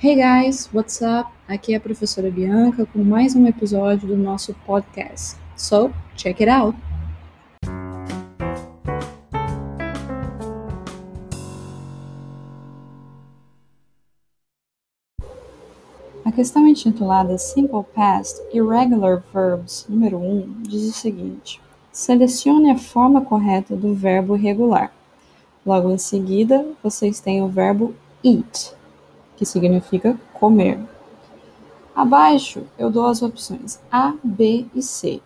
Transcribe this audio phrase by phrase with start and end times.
[0.00, 1.28] Hey guys, what's up?
[1.48, 5.36] Aqui é a professora Bianca com mais um episódio do nosso podcast.
[5.56, 6.78] So, check it out!
[16.24, 21.60] A questão intitulada Simple Past Irregular Verbs número 1 diz o seguinte:
[21.90, 24.92] Selecione a forma correta do verbo irregular.
[25.66, 28.77] Logo em seguida, vocês têm o verbo eat,
[29.38, 30.78] que significa comer.
[31.94, 35.22] Abaixo eu dou as opções A, B e C.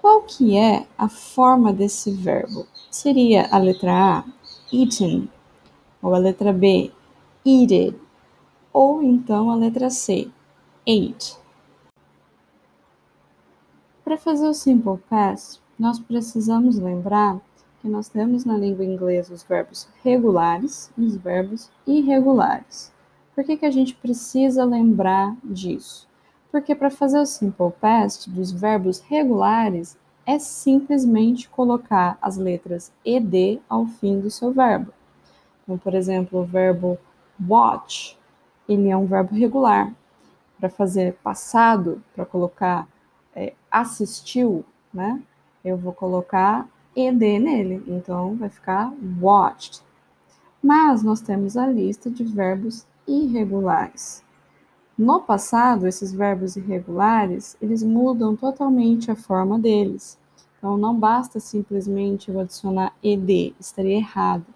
[0.00, 2.66] Qual que é a forma desse verbo?
[2.90, 4.24] Seria a letra A,
[4.70, 5.28] eaten,
[6.02, 6.92] ou a letra B,
[7.44, 7.96] eated,
[8.70, 10.30] ou então a letra C,
[10.86, 11.38] ate.
[14.04, 17.40] Para fazer o simple past, nós precisamos lembrar
[17.80, 22.93] que nós temos na língua inglesa os verbos regulares e os verbos irregulares.
[23.34, 26.08] Por que, que a gente precisa lembrar disso?
[26.52, 33.60] Porque para fazer o simple past dos verbos regulares é simplesmente colocar as letras ed
[33.68, 34.92] ao fim do seu verbo.
[35.62, 36.96] Então, por exemplo, o verbo
[37.48, 38.16] watch,
[38.68, 39.92] ele é um verbo regular.
[40.58, 42.86] Para fazer passado, para colocar
[43.34, 45.20] é, assistiu, né?
[45.64, 49.82] Eu vou colocar ed nele, então vai ficar watched.
[50.62, 54.24] Mas nós temos a lista de verbos irregulares.
[54.96, 60.18] No passado, esses verbos irregulares, eles mudam totalmente a forma deles.
[60.56, 64.46] Então, não basta simplesmente eu adicionar ed, estaria errado.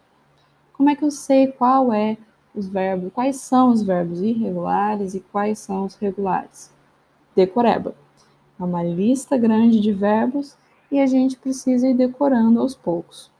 [0.72, 2.16] Como é que eu sei qual é
[2.54, 6.72] os verbos, quais são os verbos irregulares e quais são os regulares?
[7.34, 7.94] Decoreba.
[8.58, 10.56] É uma lista grande de verbos
[10.90, 13.30] e a gente precisa ir decorando aos poucos.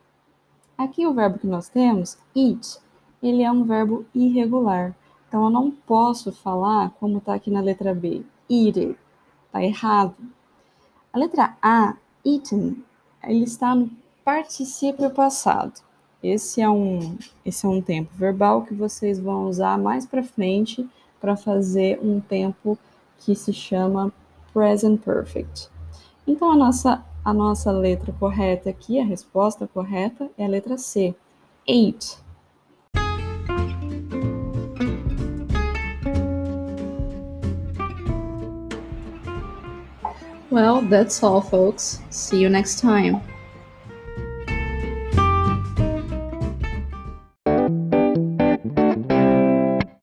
[0.77, 2.79] Aqui o verbo que nós temos, eat,
[3.23, 4.95] ele é um verbo irregular.
[5.29, 8.97] Então eu não posso falar como está aqui na letra B, eat it,
[9.47, 10.15] está errado.
[11.13, 12.85] A letra A, eaten,
[13.23, 13.91] ele está no
[14.25, 15.81] particípio passado.
[16.23, 20.89] Esse é um, esse é um tempo verbal que vocês vão usar mais para frente
[21.21, 22.79] para fazer um tempo
[23.19, 24.13] que se chama
[24.53, 25.69] present perfect.
[26.27, 31.15] Então a nossa a nossa letra correta aqui, a resposta correta é a letra C,
[31.67, 32.17] eight.
[40.51, 42.01] Well, that's all, folks.
[42.11, 43.21] See you next time.